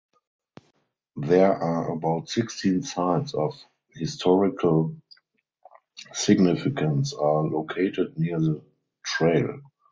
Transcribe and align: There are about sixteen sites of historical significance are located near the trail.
There 1.17 1.53
are 1.55 1.91
about 1.91 2.27
sixteen 2.27 2.81
sites 2.81 3.35
of 3.35 3.53
historical 3.93 4.95
significance 6.11 7.13
are 7.13 7.43
located 7.43 8.17
near 8.17 8.39
the 8.39 8.63
trail. 9.05 9.59